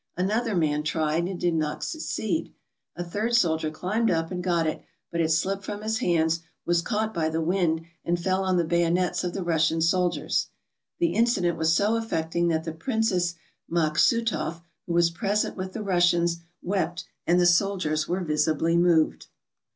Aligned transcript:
Another 0.17 0.55
man 0.55 0.81
tried 0.81 1.27
and 1.27 1.39
did 1.39 1.53
not 1.53 1.83
succeed. 1.83 2.51
A 2.95 3.03
third 3.03 3.35
soldier 3.35 3.69
climbed 3.69 4.09
up 4.09 4.31
and 4.31 4.43
got 4.43 4.65
it, 4.65 4.81
but 5.11 5.21
it 5.21 5.29
slipped 5.29 5.63
from 5.63 5.83
his 5.83 5.99
hands, 5.99 6.39
was 6.65 6.81
caught 6.81 7.13
by 7.13 7.29
the 7.29 7.39
wind, 7.39 7.81
and 8.03 8.19
fell 8.19 8.43
on 8.43 8.57
the 8.57 8.63
bayonets 8.63 9.23
of 9.23 9.35
the 9.35 9.43
Russian 9.43 9.79
soldiers. 9.79 10.47
The 10.97 11.13
incident 11.13 11.55
was 11.55 11.71
so 11.73 11.97
affecting 11.97 12.47
that 12.47 12.63
the 12.63 12.71
Princess 12.73 13.35
Maksutoff, 13.69 14.63
who 14.87 14.93
was 14.93 15.11
present 15.11 15.55
with 15.55 15.73
the 15.73 15.83
Russians, 15.83 16.39
wept, 16.63 17.05
and 17.27 17.39
the 17.39 17.45
soldiers 17.45 18.07
were 18.07 18.21
visibly 18.21 18.75
moved. 18.75 19.27